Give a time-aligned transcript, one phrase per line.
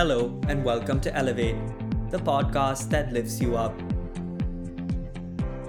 [0.00, 1.58] Hello, and welcome to Elevate,
[2.10, 3.78] the podcast that lifts you up.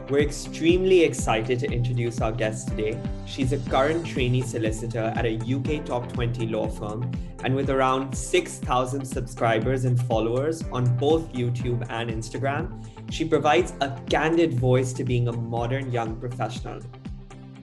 [0.09, 2.97] We're extremely excited to introduce our guest today.
[3.25, 7.12] She's a current trainee solicitor at a UK top 20 law firm,
[7.44, 14.00] and with around 6,000 subscribers and followers on both YouTube and Instagram, she provides a
[14.09, 16.79] candid voice to being a modern young professional.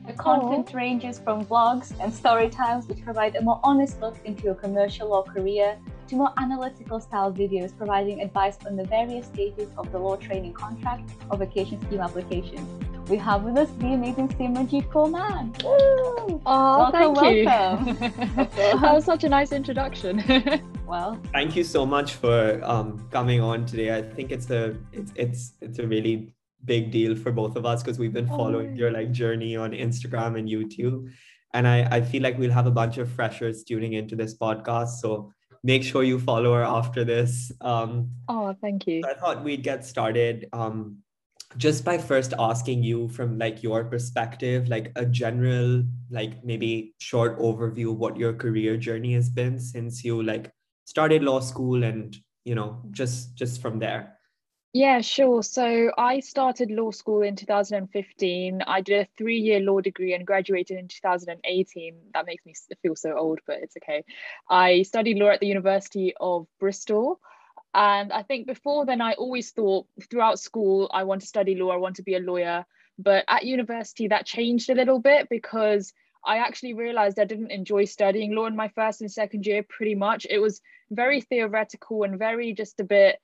[0.07, 0.75] The content Aww.
[0.75, 5.09] ranges from vlogs and story times, which provide a more honest look into your commercial
[5.09, 9.99] law career to more analytical style videos providing advice on the various stages of the
[9.99, 12.67] law training contract or vacation scheme application.
[13.09, 15.55] We have with us the amazing Simranjeet Kaur-Mann.
[15.65, 17.89] Oh, welcome, thank welcome.
[17.89, 18.81] you.
[18.81, 20.23] that was such a nice introduction.
[20.87, 23.97] well, thank you so much for um, coming on today.
[23.97, 27.83] I think it's a it's it's it's a really big deal for both of us
[27.83, 28.77] because we've been following oh.
[28.77, 31.11] your like journey on Instagram and YouTube.
[31.55, 35.01] And I, I feel like we'll have a bunch of freshers tuning into this podcast.
[35.01, 37.53] So make sure you follow her after this.
[37.61, 39.03] Um, oh, thank you.
[39.09, 40.99] I thought we'd get started um,
[41.57, 47.39] just by first asking you from like your perspective, like a general, like maybe short
[47.39, 50.51] overview of what your career journey has been since you like
[50.85, 54.18] started law school and you know just just from there.
[54.75, 55.43] Yeah, sure.
[55.43, 58.63] So I started law school in 2015.
[58.67, 61.97] I did a three year law degree and graduated in 2018.
[62.13, 64.05] That makes me feel so old, but it's okay.
[64.49, 67.19] I studied law at the University of Bristol.
[67.75, 71.71] And I think before then, I always thought throughout school, I want to study law,
[71.71, 72.65] I want to be a lawyer.
[72.99, 75.93] But at university, that changed a little bit because
[76.25, 79.95] I actually realized I didn't enjoy studying law in my first and second year pretty
[79.95, 80.27] much.
[80.29, 83.19] It was very theoretical and very just a bit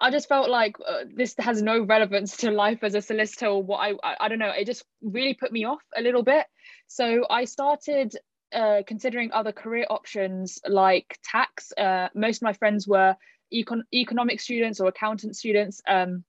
[0.00, 3.62] I just felt like uh, this has no relevance to life as a solicitor or
[3.62, 4.50] what I, I, I don't know.
[4.50, 6.46] It just really put me off a little bit.
[6.86, 8.16] So I started
[8.52, 11.72] uh, considering other career options like tax.
[11.76, 13.14] Uh, most of my friends were
[13.52, 15.82] econ- economic students or accountant students.
[15.86, 16.24] Um,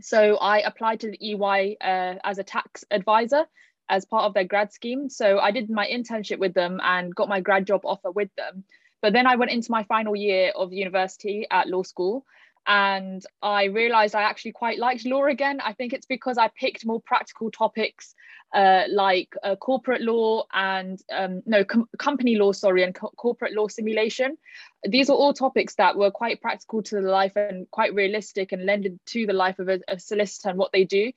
[0.00, 3.44] so I applied to the EY uh, as a tax advisor
[3.88, 5.10] as part of their grad scheme.
[5.10, 8.62] So I did my internship with them and got my grad job offer with them.
[9.02, 12.24] But then I went into my final year of university at law school
[12.66, 15.60] and I realized I actually quite liked law again.
[15.60, 18.14] I think it's because I picked more practical topics
[18.52, 23.54] uh, like uh, corporate law and um, no com- company law, sorry, and co- corporate
[23.54, 24.36] law simulation.
[24.84, 28.66] These are all topics that were quite practical to the life and quite realistic and
[28.66, 31.12] lended to the life of a, a solicitor and what they do.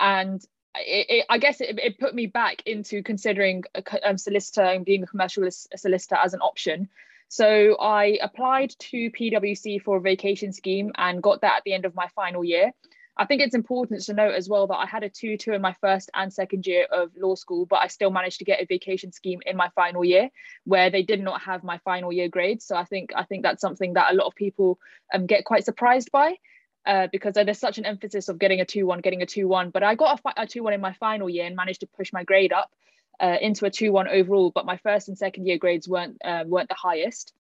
[0.00, 0.42] And
[0.74, 4.84] it, it, I guess it, it, put me back into considering a, um, solicitor and
[4.84, 6.88] being a commercial solicitor as an option.
[7.28, 11.84] So I applied to PwC for a vacation scheme and got that at the end
[11.84, 12.72] of my final year.
[13.18, 15.60] I think it's important to note as well that I had a 2 2 in
[15.60, 18.66] my first and second year of law school, but I still managed to get a
[18.66, 20.30] vacation scheme in my final year
[20.64, 22.64] where they did not have my final year grades.
[22.64, 24.78] So I think I think that's something that a lot of people
[25.12, 26.36] um, get quite surprised by.
[26.86, 29.94] Uh, because there's such an emphasis of getting a 2-1 getting a 2-1 but i
[29.94, 32.70] got a, a 2-1 in my final year and managed to push my grade up
[33.20, 36.68] uh, into a 2-1 overall, but my first and second year grades weren't uh, weren't
[36.68, 37.32] the highest.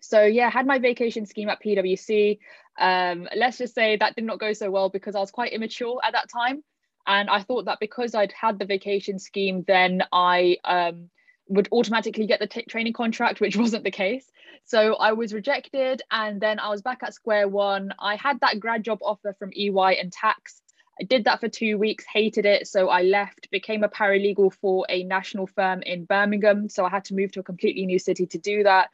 [0.00, 2.38] So yeah, I had my vacation scheme at PwC.
[2.78, 6.00] Um, let's just say that did not go so well because I was quite immature
[6.04, 6.62] at that time,
[7.06, 11.10] and I thought that because I'd had the vacation scheme, then I um,
[11.48, 14.30] would automatically get the t- training contract, which wasn't the case.
[14.64, 17.92] So I was rejected, and then I was back at square one.
[17.98, 20.62] I had that grad job offer from EY and tax,
[21.00, 22.68] I did that for two weeks, hated it.
[22.68, 26.68] So I left, became a paralegal for a national firm in Birmingham.
[26.68, 28.90] So I had to move to a completely new city to do that.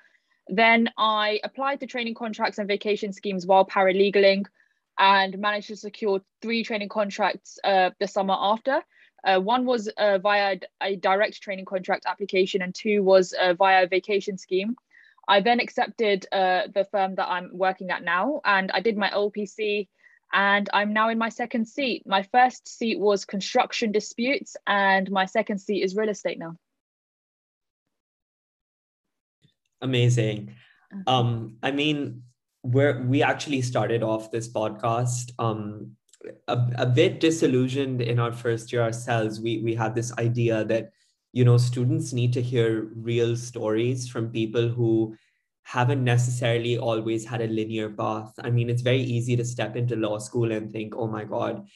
[0.49, 4.47] Then I applied to training contracts and vacation schemes while paralegaling
[4.99, 8.83] and managed to secure three training contracts uh, the summer after.
[9.23, 13.85] Uh, one was uh, via a direct training contract application, and two was uh, via
[13.85, 14.75] a vacation scheme.
[15.29, 19.11] I then accepted uh, the firm that I'm working at now, and I did my
[19.11, 19.89] LPC
[20.33, 22.03] and I'm now in my second seat.
[22.07, 26.57] My first seat was construction disputes, and my second seat is real estate now.
[29.83, 30.55] Amazing.
[31.07, 32.23] Um, I mean,
[32.63, 35.97] we're we actually started off this podcast um
[36.49, 39.41] a, a bit disillusioned in our first year ourselves.
[39.41, 40.91] We we had this idea that
[41.33, 45.17] you know students need to hear real stories from people who
[45.63, 48.33] haven't necessarily always had a linear path.
[48.41, 51.67] I mean, it's very easy to step into law school and think, oh my God,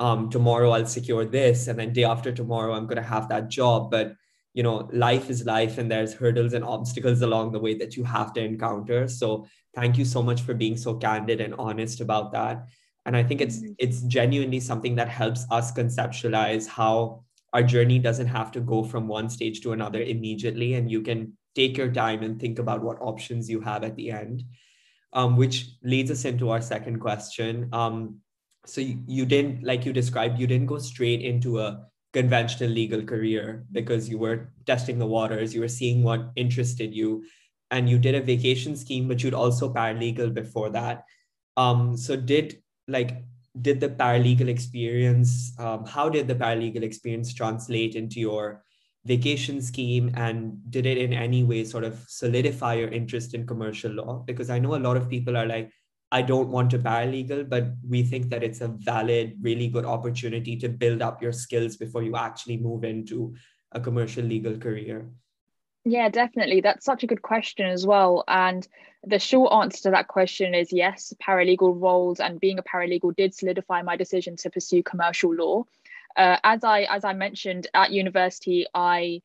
[0.00, 1.66] um, tomorrow I'll secure this.
[1.68, 3.90] And then day after tomorrow, I'm going to have that job.
[3.90, 4.14] But,
[4.54, 8.04] you know, life is life and there's hurdles and obstacles along the way that you
[8.04, 9.08] have to encounter.
[9.08, 12.66] So thank you so much for being so candid and honest about that.
[13.06, 17.24] And I think it's it's genuinely something that helps us conceptualize how
[17.54, 21.37] our journey doesn't have to go from one stage to another immediately and you can
[21.58, 24.44] take your time and think about what options you have at the end.
[25.12, 27.68] um, which leads us into our second question.
[27.72, 28.20] Um,
[28.66, 33.02] so you, you didn't, like you described, you didn't go straight into a conventional legal
[33.02, 37.24] career because you were testing the waters, you were seeing what interested you,
[37.70, 41.04] and you did a vacation scheme, but you'd also paralegal before that.
[41.56, 43.24] Um, so did like
[43.60, 45.52] did the paralegal experience?
[45.58, 48.62] Um, how did the paralegal experience translate into your
[49.08, 53.90] vacation scheme, and did it in any way sort of solidify your interest in commercial
[53.90, 54.22] law?
[54.26, 55.72] Because I know a lot of people are like,
[56.12, 60.56] I don't want to paralegal, but we think that it's a valid, really good opportunity
[60.56, 63.34] to build up your skills before you actually move into
[63.72, 65.10] a commercial legal career.
[65.84, 66.60] Yeah, definitely.
[66.60, 68.24] That's such a good question as well.
[68.28, 68.66] And
[69.06, 73.34] the short answer to that question is yes, paralegal roles and being a paralegal did
[73.34, 75.64] solidify my decision to pursue commercial law.
[76.18, 79.22] Uh, as I as I mentioned at university, I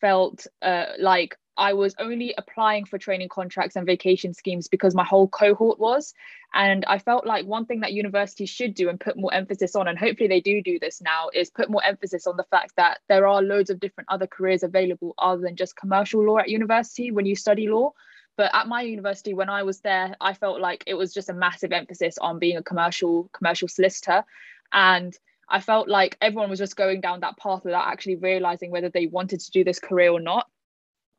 [0.00, 5.04] felt uh, like I was only applying for training contracts and vacation schemes because my
[5.04, 6.14] whole cohort was.
[6.54, 9.88] And I felt like one thing that universities should do and put more emphasis on,
[9.88, 13.00] and hopefully they do do this now, is put more emphasis on the fact that
[13.08, 17.10] there are loads of different other careers available other than just commercial law at university
[17.10, 17.92] when you study law.
[18.36, 21.34] But at my university, when I was there, I felt like it was just a
[21.34, 24.24] massive emphasis on being a commercial commercial solicitor.
[24.72, 25.16] And
[25.48, 29.06] I felt like everyone was just going down that path without actually realizing whether they
[29.06, 30.46] wanted to do this career or not.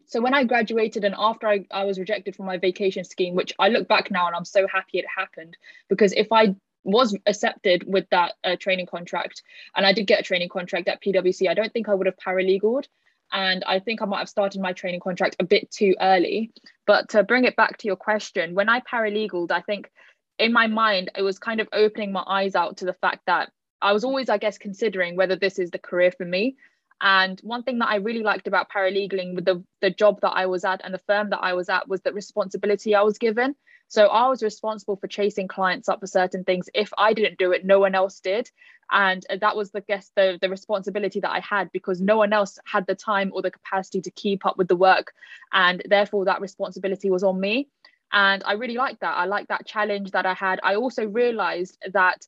[0.07, 3.53] So when I graduated and after I, I was rejected from my vacation scheme, which
[3.59, 5.57] I look back now and I'm so happy it happened
[5.89, 9.43] because if I was accepted with that uh, training contract
[9.75, 12.15] and I did get a training contract at PwC, I don't think I would have
[12.17, 12.85] paralegaled.
[13.33, 16.53] And I think I might have started my training contract a bit too early.
[16.85, 19.91] But to bring it back to your question, when I paralegaled, I think
[20.39, 23.51] in my mind, it was kind of opening my eyes out to the fact that
[23.81, 26.55] I was always, I guess, considering whether this is the career for me.
[26.99, 30.47] And one thing that I really liked about paralegaling with the, the job that I
[30.47, 33.55] was at and the firm that I was at was the responsibility I was given.
[33.87, 36.69] So I was responsible for chasing clients up for certain things.
[36.73, 38.49] If I didn't do it, no one else did.
[38.91, 42.57] And that was the guess the, the responsibility that I had because no one else
[42.65, 45.13] had the time or the capacity to keep up with the work.
[45.53, 47.69] And therefore that responsibility was on me.
[48.11, 49.17] And I really liked that.
[49.17, 50.59] I liked that challenge that I had.
[50.63, 52.25] I also realized that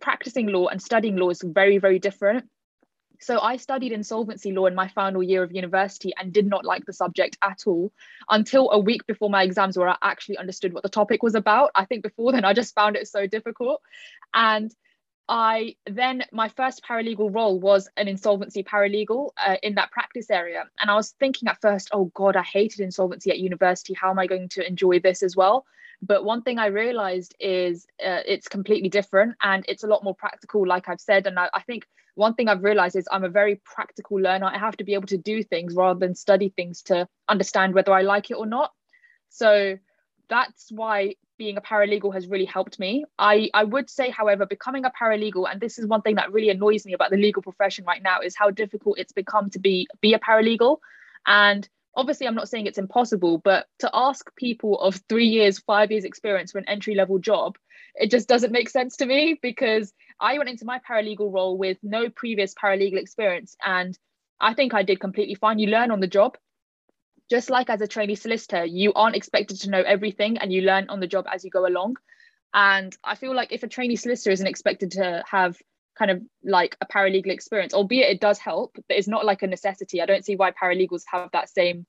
[0.00, 2.44] practicing law and studying law is very, very different
[3.20, 6.86] so I studied insolvency law in my final year of university and did not like
[6.86, 7.92] the subject at all
[8.30, 11.70] until a week before my exams where I actually understood what the topic was about.
[11.74, 13.82] I think before then I just found it so difficult.
[14.32, 14.74] And
[15.28, 20.64] I then, my first paralegal role was an insolvency paralegal uh, in that practice area.
[20.80, 23.94] And I was thinking at first, oh God, I hated insolvency at university.
[23.94, 25.66] How am I going to enjoy this as well?
[26.02, 30.14] But one thing I realized is uh, it's completely different and it's a lot more
[30.14, 31.26] practical, like I've said.
[31.26, 34.46] And I, I think one thing I've realized is I'm a very practical learner.
[34.46, 37.92] I have to be able to do things rather than study things to understand whether
[37.92, 38.72] I like it or not.
[39.28, 39.78] So
[40.28, 43.04] that's why being a paralegal has really helped me.
[43.18, 46.50] I, I would say, however, becoming a paralegal, and this is one thing that really
[46.50, 49.86] annoys me about the legal profession right now, is how difficult it's become to be
[50.00, 50.78] be a paralegal.
[51.26, 55.90] And obviously i'm not saying it's impossible but to ask people of three years five
[55.90, 57.56] years experience for an entry level job
[57.94, 61.78] it just doesn't make sense to me because i went into my paralegal role with
[61.82, 63.98] no previous paralegal experience and
[64.40, 65.58] i think i did completely fine.
[65.58, 66.36] You learn on the job.
[67.28, 70.88] Just like as a trainee solicitor you aren't expected to know everything and you learn
[70.88, 71.96] on the job as you go along.
[72.52, 75.56] And i feel like if a trainee solicitor isn't expected to have
[75.96, 79.46] kind of like a paralegal experience, albeit it does help, but it's not like a
[79.46, 80.00] necessity.
[80.00, 81.86] I don't see why paralegals have that same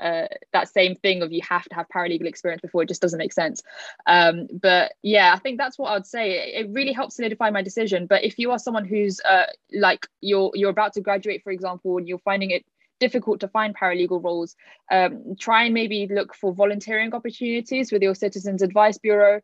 [0.00, 3.18] uh, that same thing of you have to have paralegal experience before it just doesn't
[3.18, 3.62] make sense.
[4.06, 6.52] Um, but yeah, I think that's what I'd say.
[6.54, 8.06] It, really helps solidify my decision.
[8.06, 11.98] But if you are someone who's uh, like you're you're about to graduate, for example,
[11.98, 12.64] and you're finding it
[12.98, 14.56] difficult to find paralegal roles,
[14.90, 19.40] um, try and maybe look for volunteering opportunities with your Citizens Advice Bureau.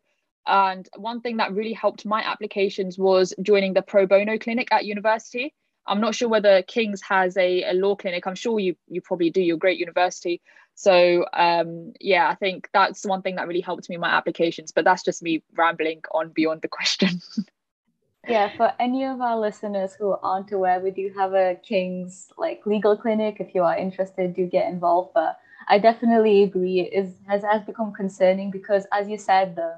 [0.47, 4.85] And one thing that really helped my applications was joining the pro bono clinic at
[4.85, 5.53] university.
[5.85, 8.25] I'm not sure whether King's has a, a law clinic.
[8.27, 9.41] I'm sure you you probably do.
[9.41, 10.41] You're great university.
[10.75, 14.71] So um, yeah, I think that's one thing that really helped me in my applications.
[14.71, 17.21] But that's just me rambling on beyond the question.
[18.27, 22.65] yeah, for any of our listeners who aren't aware, we do have a King's like
[22.65, 23.37] legal clinic.
[23.39, 25.11] If you are interested, do get involved.
[25.13, 26.81] But I definitely agree.
[26.81, 29.75] It is has has become concerning because, as you said, the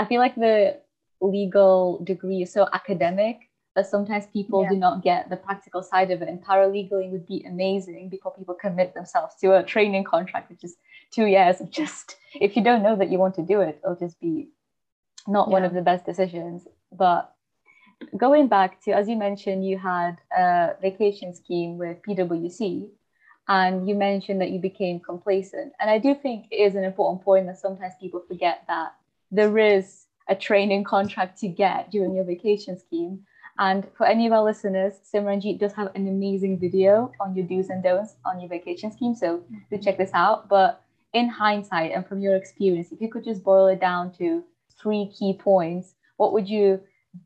[0.00, 0.80] I feel like the
[1.20, 3.36] legal degree is so academic
[3.76, 4.70] that sometimes people yeah.
[4.70, 6.28] do not get the practical side of it.
[6.30, 10.74] And paralegaling would be amazing before people commit themselves to a training contract, which is
[11.16, 12.16] two years of just,
[12.46, 14.48] if you don't know that you want to do it, it'll just be
[15.28, 15.52] not yeah.
[15.56, 16.66] one of the best decisions.
[16.90, 17.22] But
[18.16, 22.88] going back to, as you mentioned, you had a vacation scheme with PwC.
[23.50, 25.72] and you mentioned that you became complacent.
[25.80, 28.94] And I do think it is an important point that sometimes people forget that
[29.30, 33.20] there is a training contract to get during your vacation scheme.
[33.58, 37.68] And for any of our listeners, Simranjeet does have an amazing video on your do's
[37.68, 39.14] and don'ts on your vacation scheme.
[39.14, 40.48] So do check this out.
[40.48, 40.82] But
[41.12, 44.44] in hindsight and from your experience, if you could just boil it down to
[44.80, 46.80] three key points, what would you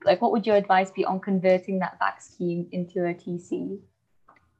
[0.05, 3.79] like what would your advice be on converting that VAC scheme into a TC?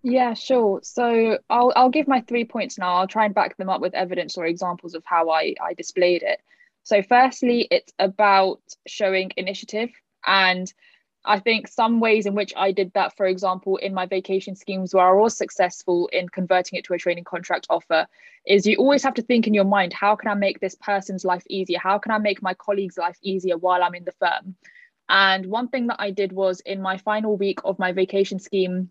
[0.03, 0.81] Yeah, sure.
[0.83, 2.95] So I'll I'll give my three points now.
[2.95, 6.23] I'll try and back them up with evidence or examples of how I, I displayed
[6.23, 6.41] it.
[6.85, 9.91] So firstly, it's about showing initiative.
[10.27, 10.73] And
[11.25, 14.95] I think some ways in which I did that, for example, in my vacation schemes
[14.95, 18.07] where I was successful in converting it to a training contract offer,
[18.47, 21.25] is you always have to think in your mind, how can I make this person's
[21.25, 21.79] life easier?
[21.79, 24.55] How can I make my colleague's life easier while I'm in the firm?
[25.09, 28.91] And one thing that I did was in my final week of my vacation scheme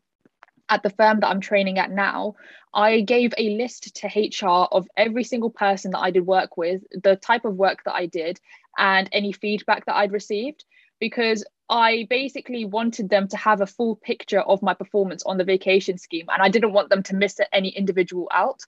[0.73, 2.35] at the firm that I'm training at now,
[2.73, 6.81] I gave a list to HR of every single person that I did work with,
[6.91, 8.39] the type of work that I did,
[8.75, 10.65] and any feedback that I'd received,
[10.99, 15.43] because I basically wanted them to have a full picture of my performance on the
[15.43, 18.61] vacation scheme, and I didn't want them to miss any individual out.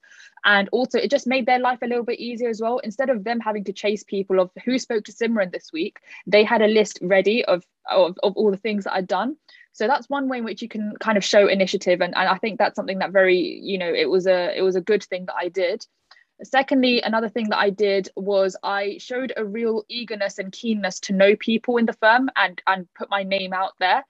[0.44, 2.78] And also, it just made their life a little bit easier as well.
[2.78, 5.98] Instead of them having to chase people of who spoke to Simran this week,
[6.28, 9.38] they had a list ready of, of, of all the things that I'd done
[9.76, 12.38] so that's one way in which you can kind of show initiative and, and i
[12.38, 15.26] think that's something that very you know it was a it was a good thing
[15.26, 15.86] that i did.
[16.44, 21.14] Secondly another thing that i did was i showed a real eagerness and keenness to
[21.14, 24.04] know people in the firm and and put my name out there.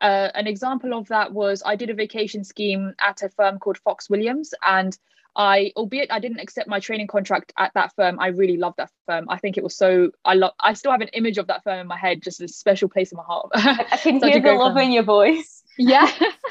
[0.00, 3.78] Uh, an example of that was i did a vacation scheme at a firm called
[3.78, 4.98] fox williams and
[5.36, 8.90] I, albeit I didn't accept my training contract at that firm, I really loved that
[9.06, 9.26] firm.
[9.28, 10.10] I think it was so.
[10.24, 10.52] I love.
[10.60, 13.12] I still have an image of that firm in my head, just a special place
[13.12, 13.50] in my heart.
[13.54, 14.82] I can hear the love firm.
[14.84, 15.56] in your voice.
[15.78, 16.10] Yeah,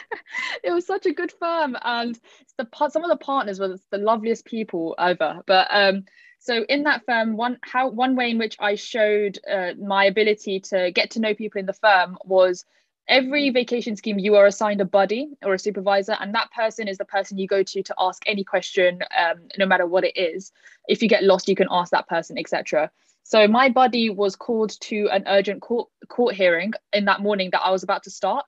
[0.64, 2.18] it was such a good firm, and
[2.58, 5.42] the some of the partners were the loveliest people ever.
[5.46, 6.06] But um,
[6.40, 10.62] so in that firm, one how one way in which I showed uh, my ability
[10.72, 12.66] to get to know people in the firm was
[13.10, 16.98] every vacation scheme you are assigned a buddy or a supervisor and that person is
[16.98, 20.52] the person you go to to ask any question um, no matter what it is.
[20.88, 22.92] If you get lost you can ask that person etc
[23.24, 27.62] so my buddy was called to an urgent court, court hearing in that morning that
[27.62, 28.46] i was about to start.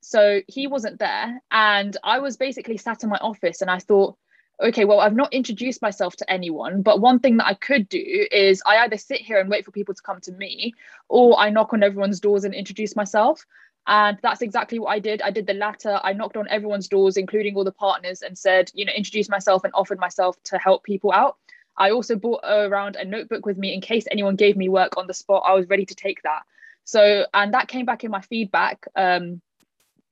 [0.00, 4.16] So he wasn't there and i was basically sat in my office and i thought
[4.62, 8.26] okay well i've not introduced myself to anyone but one thing that i could do
[8.30, 10.72] is i either sit here and wait for people to come to me
[11.08, 13.44] or i knock on everyone's doors and introduce myself
[13.86, 15.20] and that's exactly what I did.
[15.22, 16.00] I did the latter.
[16.02, 19.64] I knocked on everyone's doors, including all the partners, and said, you know, introduced myself
[19.64, 21.36] and offered myself to help people out.
[21.76, 25.06] I also brought around a notebook with me in case anyone gave me work on
[25.06, 25.42] the spot.
[25.46, 26.42] I was ready to take that.
[26.84, 29.40] So, and that came back in my feedback um,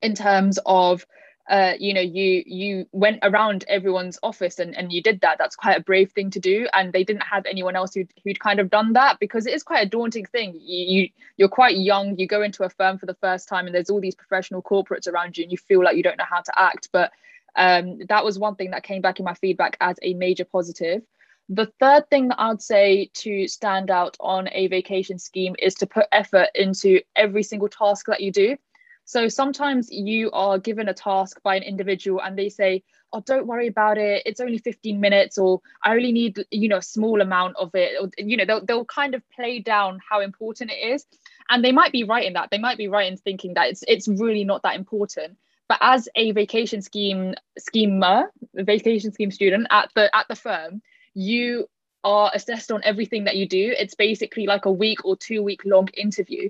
[0.01, 1.05] in terms of
[1.49, 5.37] uh, you know you you went around everyone's office and, and you did that.
[5.37, 6.67] That's quite a brave thing to do.
[6.73, 9.63] And they didn't have anyone else who'd, who'd kind of done that because it is
[9.63, 10.53] quite a daunting thing.
[10.55, 12.17] You, you you're quite young.
[12.17, 15.07] You go into a firm for the first time and there's all these professional corporates
[15.07, 16.89] around you and you feel like you don't know how to act.
[16.93, 17.11] But
[17.55, 21.01] um, that was one thing that came back in my feedback as a major positive.
[21.49, 25.87] The third thing that I'd say to stand out on a vacation scheme is to
[25.87, 28.57] put effort into every single task that you do.
[29.05, 33.47] So sometimes you are given a task by an individual and they say, oh, don't
[33.47, 34.23] worry about it.
[34.25, 38.01] It's only 15 minutes or I only need, you know, a small amount of it.
[38.01, 41.05] Or, you know, they'll, they'll kind of play down how important it is.
[41.49, 42.49] And they might be right in that.
[42.49, 45.37] They might be right in thinking that it's, it's really not that important.
[45.67, 50.81] But as a vacation scheme schemer, vacation scheme student at the at the firm,
[51.13, 51.67] you
[52.03, 53.73] are assessed on everything that you do.
[53.77, 56.49] It's basically like a week or two week long interview.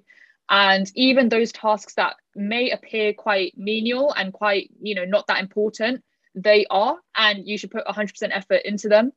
[0.50, 5.40] And even those tasks that may appear quite menial and quite, you know, not that
[5.40, 6.04] important,
[6.36, 9.14] they are, and you should put 100% effort into them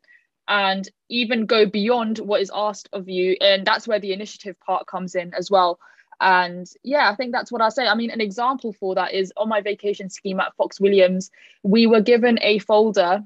[0.49, 3.37] and even go beyond what is asked of you.
[3.41, 5.79] And that's where the initiative part comes in as well.
[6.21, 7.87] And yeah, I think that's what I say.
[7.87, 11.31] I mean, an example for that is on my vacation scheme at Fox Williams,
[11.63, 13.23] we were given a folder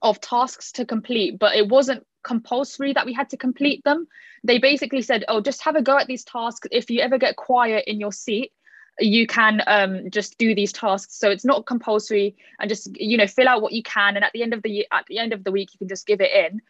[0.00, 4.06] of tasks to complete, but it wasn't compulsory that we had to complete them.
[4.44, 6.68] They basically said, oh, just have a go at these tasks.
[6.70, 8.52] If you ever get quiet in your seat,
[8.98, 11.18] you can um, just do these tasks.
[11.18, 14.16] So it's not compulsory and just, you know, fill out what you can.
[14.16, 16.06] And at the end of the at the end of the week, you can just
[16.06, 16.60] give it in.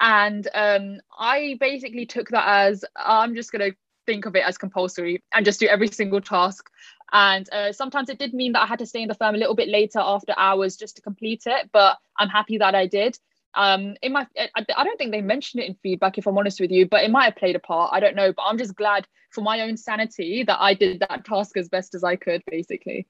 [0.00, 4.58] And um, I basically took that as I'm just going to think of it as
[4.58, 6.70] compulsory and just do every single task.
[7.12, 9.38] And uh, sometimes it did mean that I had to stay in the firm a
[9.38, 13.18] little bit later after hours just to complete it, but I'm happy that I did
[13.54, 16.60] um in my I, I don't think they mentioned it in feedback if i'm honest
[16.60, 18.76] with you but it might have played a part i don't know but i'm just
[18.76, 22.44] glad for my own sanity that i did that task as best as i could
[22.48, 23.08] basically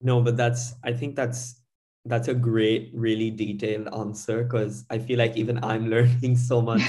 [0.00, 1.60] No, but that's I think that's
[2.04, 6.82] that's a great, really detailed answer because I feel like even I'm learning so much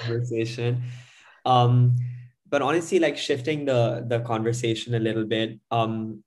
[0.00, 0.82] conversation.
[1.44, 1.96] Um,
[2.48, 6.22] but honestly, like shifting the the conversation a little bit, um,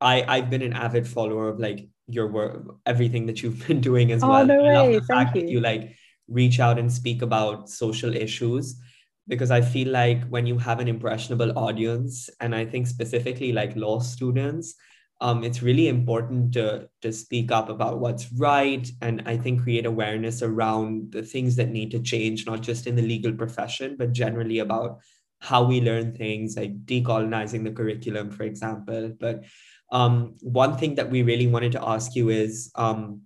[0.00, 4.12] I I've been an avid follower of like your work, everything that you've been doing
[4.12, 4.46] as oh, well.
[4.46, 5.00] No way.
[5.00, 5.46] Thank you.
[5.46, 5.94] you like
[6.28, 8.80] reach out and speak about social issues
[9.28, 13.76] because I feel like when you have an impressionable audience, and I think specifically like
[13.76, 14.74] law students,
[15.20, 19.84] um, it's really important to, to speak up about what's right and I think create
[19.84, 24.12] awareness around the things that need to change, not just in the legal profession, but
[24.12, 25.00] generally about
[25.40, 29.14] how we learn things like decolonizing the curriculum, for example.
[29.18, 29.44] But
[29.92, 33.22] um, one thing that we really wanted to ask you is um,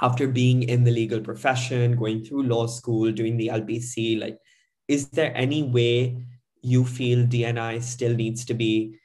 [0.00, 4.38] after being in the legal profession, going through law school, doing the LPC, like,
[4.88, 6.24] is there any way
[6.62, 8.96] you feel DNI still needs to be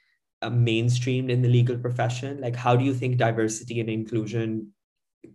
[0.50, 2.40] mainstreamed in the legal profession?
[2.40, 4.72] Like, how do you think diversity and inclusion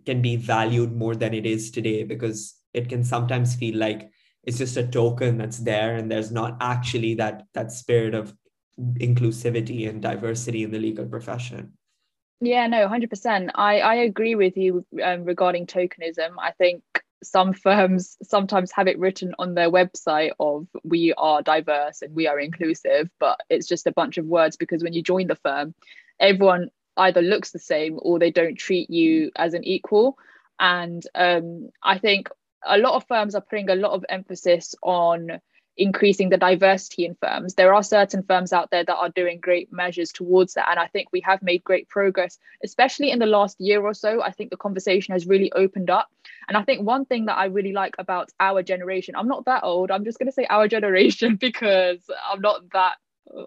[0.06, 2.04] can be valued more than it is today?
[2.04, 4.12] Because it can sometimes feel like
[4.44, 8.34] it's just a token that's there, and there's not actually that that spirit of
[8.80, 11.74] inclusivity and diversity in the legal profession.
[12.40, 13.50] Yeah, no, 100%.
[13.56, 16.36] I, I agree with you um, regarding tokenism.
[16.40, 16.84] I think
[17.24, 22.28] some firms sometimes have it written on their website of we are diverse and we
[22.28, 25.74] are inclusive, but it's just a bunch of words because when you join the firm,
[26.20, 30.18] everyone either looks the same or they don't treat you as an equal.
[30.60, 32.30] And um, I think
[32.66, 35.40] a lot of firms are putting a lot of emphasis on
[35.78, 37.54] increasing the diversity in firms.
[37.54, 40.68] There are certain firms out there that are doing great measures towards that.
[40.70, 44.22] And I think we have made great progress, especially in the last year or so.
[44.22, 46.10] I think the conversation has really opened up.
[46.48, 49.64] And I think one thing that I really like about our generation, I'm not that
[49.64, 52.96] old, I'm just going to say our generation because I'm not that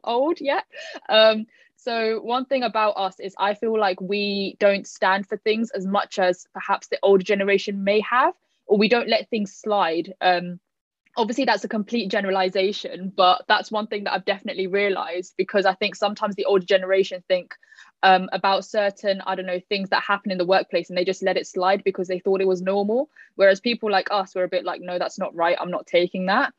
[0.04, 0.64] old yet.
[1.08, 1.46] Um,
[1.76, 5.86] so, one thing about us is I feel like we don't stand for things as
[5.86, 8.34] much as perhaps the older generation may have,
[8.66, 10.12] or we don't let things slide.
[10.20, 10.60] Um,
[11.16, 15.74] obviously that's a complete generalization but that's one thing that i've definitely realized because i
[15.74, 17.54] think sometimes the older generation think
[18.02, 21.22] um, about certain i don't know things that happen in the workplace and they just
[21.22, 23.08] let it slide because they thought it was normal.
[23.36, 25.56] Whereas people like us were a bit like no that's not right.
[25.60, 26.52] I'm not taking that.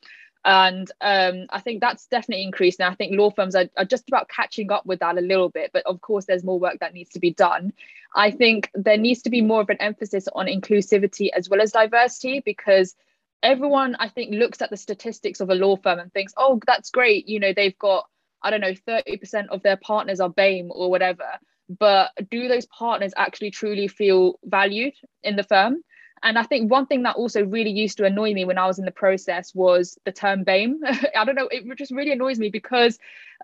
[0.43, 2.79] And um, i think that's definitely increased.
[2.79, 5.49] And i think law firms are, are just about catching up with that a little
[5.49, 7.73] bit but of course there's more work that needs to be done.
[8.15, 11.71] I think there needs to be more of an emphasis on inclusivity as well as
[11.71, 12.95] diversity because
[13.43, 16.91] everyone I think looks at the statistics of a law firm and thinks, oh, that's
[16.91, 17.27] great.
[17.27, 18.07] You know, they've got,
[18.41, 21.25] I don't know, 30% of their partners are BAME or whatever.
[21.69, 25.81] But do those partners actually truly feel valued in the firm?
[26.23, 28.77] And I think one thing that also really used to annoy me when I was
[28.77, 30.75] in the process was the term BAME.
[31.15, 32.99] I don't know, it just really annoys me because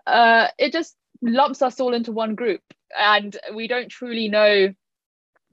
[0.06, 2.60] uh, it just lumps us all into one group
[2.98, 4.72] and we don't truly know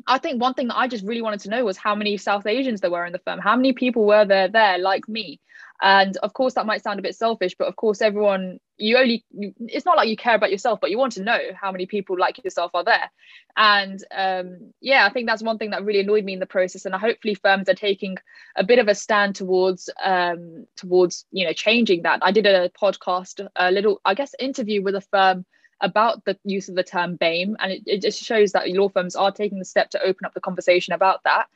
[0.08, 2.46] I think one thing that I just really wanted to know was how many South
[2.46, 3.40] Asians there were in the firm.
[3.40, 5.40] How many people were there there like me?
[5.82, 9.26] And of course, that might sound a bit selfish, but of course, everyone you only
[9.32, 11.86] you, it's not like you care about yourself, but you want to know how many
[11.86, 13.10] people like yourself are there.
[13.58, 16.86] And um, yeah, I think that's one thing that really annoyed me in the process.
[16.86, 18.18] And hopefully, firms are taking
[18.56, 22.20] a bit of a stand towards um, towards you know changing that.
[22.22, 25.46] I did a podcast, a little I guess interview with a firm
[25.82, 29.16] about the use of the term BAME, and it, it just shows that law firms
[29.16, 31.48] are taking the step to open up the conversation about that.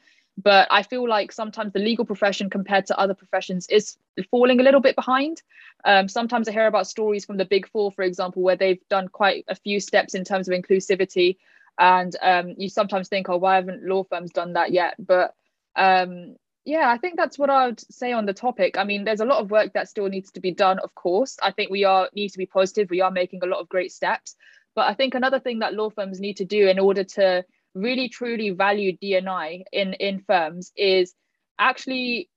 [0.42, 3.98] But I feel like sometimes the legal profession compared to other professions is
[4.32, 5.42] falling a little bit behind.
[5.84, 9.10] Um, sometimes I hear about stories from the Big Four, for example, where they've done
[9.10, 11.38] quite a few steps in terms of inclusivity.
[11.78, 14.96] And um, you sometimes think, oh, why haven't law firms done that yet?
[14.98, 15.34] But
[15.76, 16.36] um,
[16.70, 18.78] yeah, I think that's what I would say on the topic.
[18.78, 21.36] I mean, there's a lot of work that still needs to be done, of course.
[21.42, 22.92] I think we are need to be positive.
[22.92, 24.36] We are making a lot of great steps.
[24.76, 28.08] But I think another thing that law firms need to do in order to really
[28.08, 31.16] truly value DNI in, in firms is
[31.58, 32.30] actually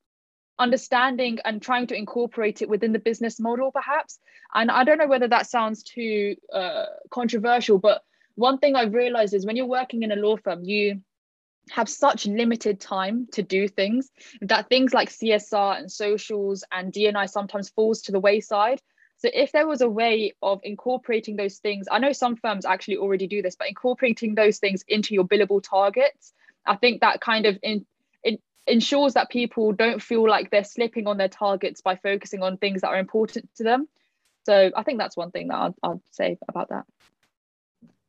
[0.59, 4.18] understanding and trying to incorporate it within the business model, perhaps.
[4.55, 8.03] And I don't know whether that sounds too uh, controversial, but
[8.35, 11.03] one thing I've realized is when you're working in a law firm, you
[11.70, 17.29] have such limited time to do things that things like CSR and socials and DNI
[17.29, 18.81] sometimes falls to the wayside.
[19.18, 22.96] So if there was a way of incorporating those things, I know some firms actually
[22.96, 26.33] already do this, but incorporating those things into your billable targets,
[26.66, 27.87] I think that kind of in,
[28.25, 32.57] it ensures that people don't feel like they're slipping on their targets by focusing on
[32.57, 33.88] things that are important to them.
[34.44, 36.85] So I think that's one thing that I'd, I'd say about that.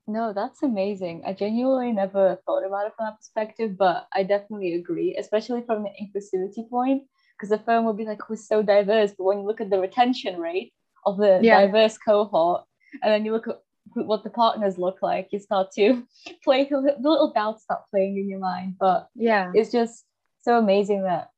[0.05, 1.23] No, that's amazing.
[1.25, 5.83] I genuinely never thought about it from that perspective, but I definitely agree, especially from
[5.83, 7.03] the inclusivity point,
[7.37, 9.13] because the firm will be like, who's so diverse?
[9.17, 10.73] But when you look at the retention rate
[11.05, 11.61] of the yeah.
[11.61, 12.65] diverse cohort,
[13.01, 13.61] and then you look at
[13.95, 16.03] what the partners look like you start to
[16.43, 20.05] play the little doubts start playing in your mind but yeah it's just
[20.41, 21.29] so amazing that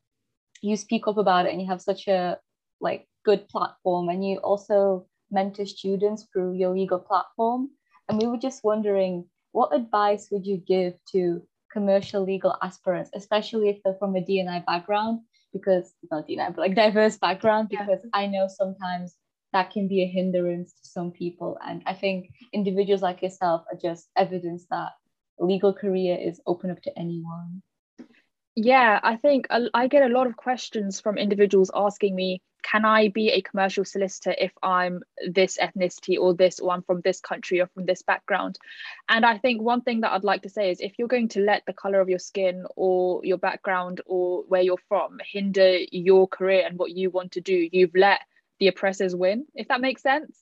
[0.61, 2.37] you speak up about it and you have such a
[2.81, 7.69] like good platform and you also mentor students through your legal platform
[8.09, 11.41] and we were just wondering what advice would you give to
[11.71, 15.19] commercial legal aspirants especially if they're from a dni background
[15.53, 18.09] because not dni but like diverse background because yeah.
[18.13, 19.15] i know sometimes
[19.55, 21.57] that can be a hindrance to some people.
[21.65, 24.89] And I think individuals like yourself are just evidence that
[25.39, 27.61] legal career is open up to anyone.
[28.55, 33.09] Yeah, I think I get a lot of questions from individuals asking me, can I
[33.09, 37.59] be a commercial solicitor if I'm this ethnicity or this, or I'm from this country
[37.59, 38.57] or from this background?
[39.09, 41.41] And I think one thing that I'd like to say is if you're going to
[41.41, 46.27] let the color of your skin or your background or where you're from hinder your
[46.27, 48.21] career and what you want to do, you've let
[48.59, 50.41] the oppressors win, if that makes sense.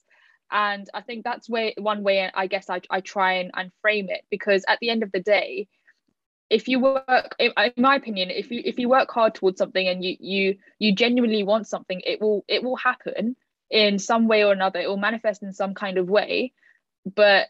[0.52, 4.06] And I think that's way one way I guess I, I try and, and frame
[4.08, 5.66] it because at the end of the day,
[6.50, 9.86] if you work uh, in my opinion if you if you work hard towards something
[9.86, 13.36] and you you you genuinely want something it will it will happen
[13.70, 14.78] in some way or another.
[14.78, 16.52] It will manifest in some kind of way
[17.14, 17.48] but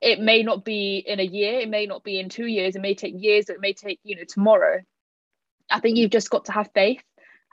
[0.00, 2.82] it may not be in a year it may not be in two years it
[2.82, 4.80] may take years it may take you know tomorrow.
[5.70, 7.02] I think you've just got to have faith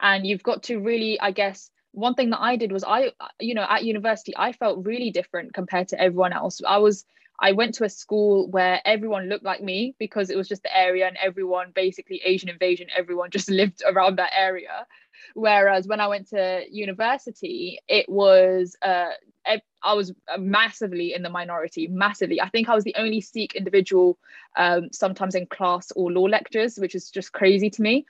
[0.02, 3.54] and you've got to really i guess one thing that I did was I, you
[3.54, 6.62] know, at university, I felt really different compared to everyone else.
[6.68, 7.06] I was,
[7.40, 10.78] I went to a school where everyone looked like me because it was just the
[10.78, 14.86] area and everyone basically Asian invasion, everyone just lived around that area.
[15.34, 19.10] Whereas when I went to university, it was, uh,
[19.84, 22.40] I was massively in the minority, massively.
[22.40, 24.20] I think I was the only Sikh individual
[24.56, 28.06] um, sometimes in class or law lectures, which is just crazy to me.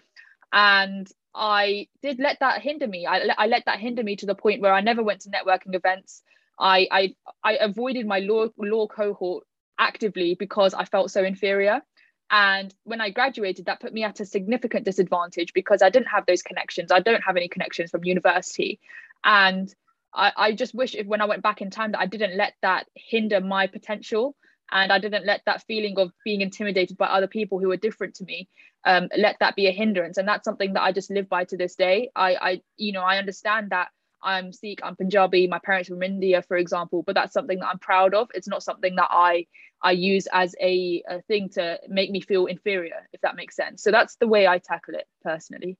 [0.52, 3.06] And I did let that hinder me.
[3.06, 5.76] I, I let that hinder me to the point where I never went to networking
[5.76, 6.24] events.
[6.60, 9.46] I, I, I avoided my law, law cohort
[9.80, 11.82] actively because I felt so inferior.
[12.30, 16.26] And when I graduated, that put me at a significant disadvantage because I didn't have
[16.26, 16.92] those connections.
[16.92, 18.80] I don't have any connections from university.
[19.24, 19.74] And
[20.14, 22.54] I, I just wish if when I went back in time that I didn't let
[22.62, 24.36] that hinder my potential
[24.72, 28.16] and I didn't let that feeling of being intimidated by other people who are different
[28.16, 28.48] to me
[28.86, 30.18] um, let that be a hindrance.
[30.18, 32.12] And that's something that I just live by to this day.
[32.16, 33.90] I I you know I understand that
[34.24, 37.68] I'm Sikh I'm Punjabi my parents are from India for example but that's something that
[37.68, 38.30] I'm proud of.
[38.34, 39.48] It's not something that I
[39.84, 43.84] I use as a, a thing to make me feel inferior if that makes sense.
[43.84, 45.78] So that's the way I tackle it personally.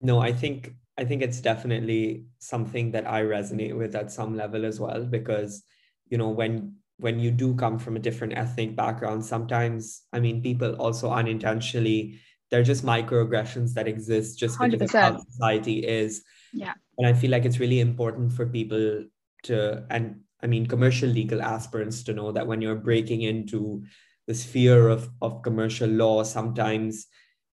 [0.00, 4.66] No I think I think it's definitely something that I resonate with at some level
[4.66, 5.62] as well because
[6.10, 10.42] you know when when you do come from a different ethnic background sometimes I mean
[10.42, 12.18] people also unintentionally
[12.50, 14.82] they're just microaggressions that exist just because 100%.
[14.82, 19.04] of how society is yeah and I feel like it's really important for people
[19.44, 23.84] to and I mean commercial legal aspirants to know that when you're breaking into
[24.26, 27.06] the sphere of of commercial law sometimes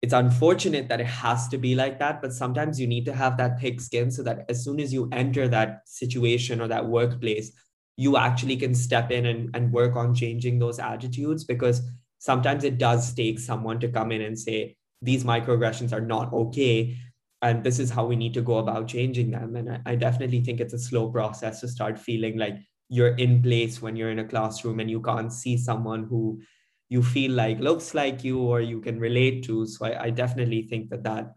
[0.03, 3.37] it's unfortunate that it has to be like that but sometimes you need to have
[3.37, 7.53] that thick skin so that as soon as you enter that situation or that workplace
[7.97, 11.83] you actually can step in and, and work on changing those attitudes because
[12.19, 16.97] sometimes it does take someone to come in and say these microaggressions are not okay
[17.43, 19.57] and this is how we need to go about changing them.
[19.57, 22.57] And I, I definitely think it's a slow process to start feeling like
[22.89, 26.41] you're in place when you're in a classroom and you can't see someone who
[26.91, 29.65] you feel like looks like you or you can relate to.
[29.65, 31.33] So i, I definitely think that that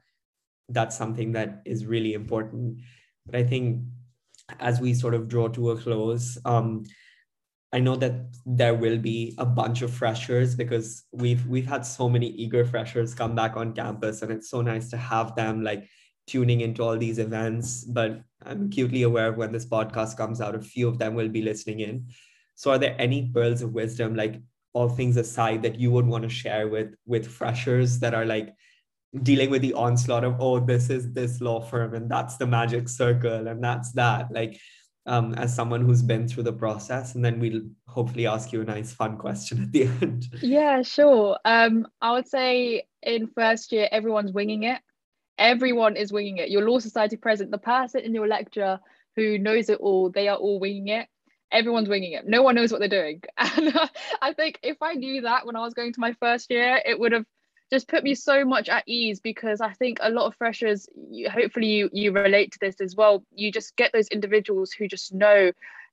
[0.68, 2.82] that's something that is really important.
[3.26, 3.84] But i think
[4.60, 6.84] as we sort of draw to a close um,
[7.74, 8.14] I know that
[8.46, 13.16] there will be a bunch of freshers because we've we've had so many eager freshers
[13.16, 15.90] come back on campus and it's so nice to have them like
[16.28, 17.84] tuning into all these events.
[17.84, 21.42] But I'm acutely aware when this podcast comes out a few of them will be
[21.42, 22.10] listening in.
[22.54, 24.40] So are there any pearls of wisdom like
[24.74, 28.54] all things aside that you would want to share with with freshers that are like
[29.22, 32.90] dealing with the onslaught of oh this is this law firm and that's the magic
[32.90, 34.60] circle and that's that like
[35.06, 38.66] um, as someone who's been through the process and then we'll hopefully ask you a
[38.66, 40.30] nice fun question at the end.
[40.42, 41.38] Yeah sure.
[41.44, 44.80] Um, i would say in first year everyone's winging it.
[45.38, 46.50] Everyone is winging it.
[46.50, 48.80] Your law society president the person in your lecture
[49.16, 51.08] who knows it all they are all winging it
[51.54, 52.28] everyone's winging it.
[52.28, 53.22] No one knows what they're doing.
[53.38, 53.88] And uh,
[54.22, 57.00] I think if I knew that when I was going to my first year, it
[57.00, 57.26] would have
[57.72, 61.30] just put me so much at ease because I think a lot of freshers, you,
[61.30, 63.24] hopefully you, you relate to this as well.
[63.34, 65.52] You just get those individuals who just know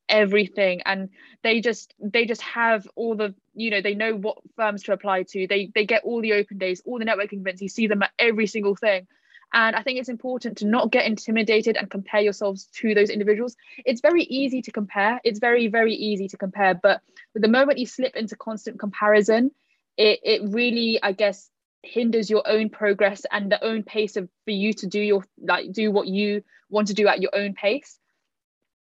[0.09, 1.09] everything and
[1.43, 5.23] they just they just have all the you know they know what firms to apply
[5.23, 8.03] to they they get all the open days all the networking events you see them
[8.03, 9.07] at every single thing
[9.53, 13.57] And I think it's important to not get intimidated and compare yourselves to those individuals.
[13.85, 15.21] It's very easy to compare.
[15.25, 16.75] It's very, very easy to compare.
[16.75, 17.01] But
[17.35, 19.51] the moment you slip into constant comparison,
[19.97, 21.51] it, it really, I guess,
[21.83, 25.73] hinders your own progress and the own pace of for you to do your like
[25.73, 27.99] do what you want to do at your own pace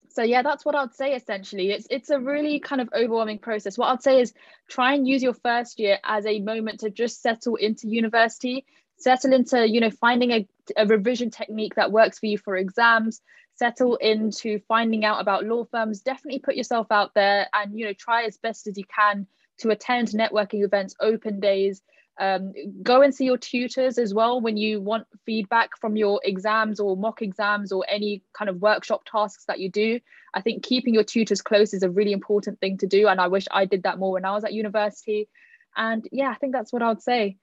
[0.09, 3.77] so yeah that's what i'd say essentially it's it's a really kind of overwhelming process
[3.77, 4.33] what i'd say is
[4.67, 8.65] try and use your first year as a moment to just settle into university
[9.01, 13.21] settle into you know finding a, a revision technique that works for you for exams
[13.55, 17.93] settle into finding out about law firms definitely put yourself out there and you know
[17.93, 21.81] try as best as you can to attend networking events open days
[22.19, 26.79] um, go and see your tutors as well when you want feedback from your exams
[26.79, 29.99] or mock exams or any kind of workshop tasks that you do.
[30.33, 33.07] I think keeping your tutors close is a really important thing to do.
[33.07, 35.29] And I wish I did that more when I was at university.
[35.75, 37.37] And yeah, I think that's what I would say.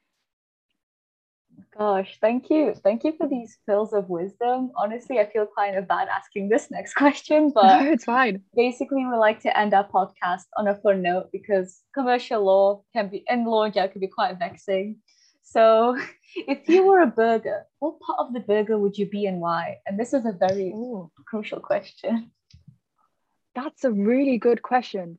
[1.79, 2.75] Gosh, thank you.
[2.83, 4.73] Thank you for these pills of wisdom.
[4.77, 8.43] Honestly, I feel kind of bad asking this next question, but no, it's fine.
[8.57, 13.09] Basically, we like to end our podcast on a fun note because commercial law can
[13.09, 14.97] be and law in general can be quite vexing.
[15.45, 15.97] So,
[16.37, 19.77] if you were a burger, what part of the burger would you be and why?
[19.87, 21.13] And this is a very Ooh.
[21.27, 22.33] crucial question.
[23.55, 25.19] That's a really good question.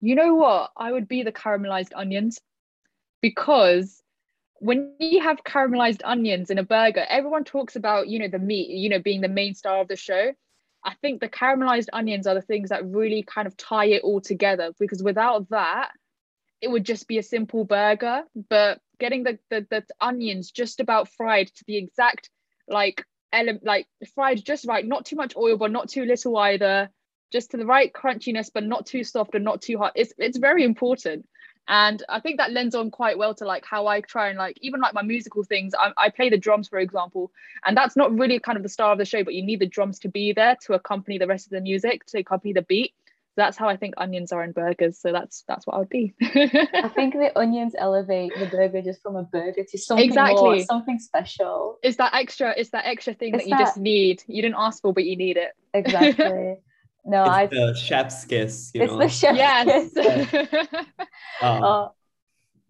[0.00, 0.70] You know what?
[0.76, 2.40] I would be the caramelized onions
[3.20, 4.00] because
[4.60, 8.68] when you have caramelized onions in a burger, everyone talks about, you know, the meat,
[8.70, 10.32] you know, being the main star of the show.
[10.84, 14.20] I think the caramelized onions are the things that really kind of tie it all
[14.20, 15.90] together because without that,
[16.60, 18.22] it would just be a simple burger.
[18.48, 22.30] But getting the, the, the onions just about fried to the exact
[22.68, 26.90] like element, like fried just right, not too much oil, but not too little either,
[27.32, 29.92] just to the right crunchiness, but not too soft and not too hot.
[29.94, 31.26] It's it's very important
[31.68, 34.58] and i think that lends on quite well to like how i try and like
[34.60, 37.30] even like my musical things I, I, play the drums for example
[37.64, 39.66] and that's not really kind of the star of the show but you need the
[39.66, 42.94] drums to be there to accompany the rest of the music to accompany the beat.
[43.34, 44.98] So that's how i think onions are in burgers.
[44.98, 46.14] So that's that's what i would be.
[46.22, 50.42] I think the onions elevate the burger just from a burger to something exactly.
[50.42, 51.78] more, something special.
[51.82, 53.64] It's that extra it's that extra thing it's that you that...
[53.64, 54.24] just need.
[54.26, 55.52] You didn't ask for but you need it.
[55.74, 56.56] Exactly
[57.04, 58.70] no, it's I the chef's kiss.
[58.74, 58.98] it's know?
[58.98, 59.92] the chef's yes.
[59.94, 60.66] kiss.
[61.42, 61.88] um, uh,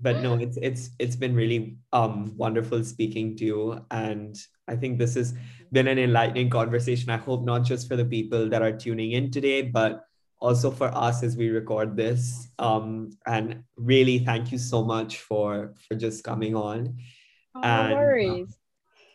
[0.01, 4.37] but no, it's it's it's been really um wonderful speaking to you, and
[4.69, 5.35] I think this has
[5.73, 7.11] been an enlightening conversation.
[7.11, 10.05] I hope not just for the people that are tuning in today, but
[10.41, 12.49] also for us as we record this.
[12.59, 16.97] Um, and really, thank you so much for for just coming on.
[17.55, 18.57] Oh, and, no worries.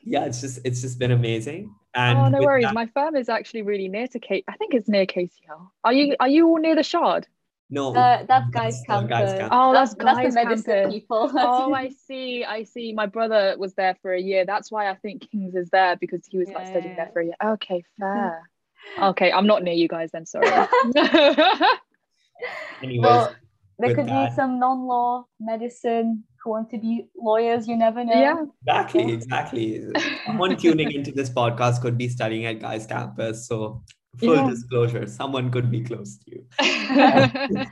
[0.03, 1.73] yeah, it's just it's just been amazing.
[1.95, 2.65] And oh no worries.
[2.65, 4.45] That, My firm is actually really near to Kate.
[4.47, 5.69] I think it's near KCL.
[5.83, 7.27] Are you are you all near the Shard?
[7.69, 9.09] No, uh, that's Guy's campus.
[9.09, 9.49] Guy's campus.
[9.51, 10.93] Oh, that's, that's guys that's campus.
[10.93, 11.31] people.
[11.35, 12.43] oh, I see.
[12.43, 12.93] I see.
[12.93, 14.45] My brother was there for a year.
[14.45, 16.57] That's why I think Kings is there because he was yeah.
[16.57, 17.35] like studying there for a year.
[17.43, 18.47] Okay, fair.
[18.99, 20.27] okay, I'm not near you guys then.
[20.27, 20.47] Sorry.
[22.83, 23.33] Anyways, well,
[23.83, 27.67] there could that, be some non-law medicine who want to be lawyers.
[27.67, 28.13] You never know.
[28.13, 29.85] Yeah, exactly, exactly.
[30.25, 33.47] Someone tuning into this podcast could be studying at Guy's campus.
[33.47, 33.83] So,
[34.17, 34.49] full yeah.
[34.49, 37.65] disclosure, someone could be close to you.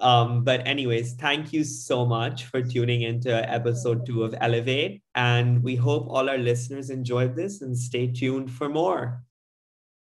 [0.00, 5.02] um, but, anyways, thank you so much for tuning into episode two of Elevate.
[5.14, 9.22] And we hope all our listeners enjoyed this and stay tuned for more.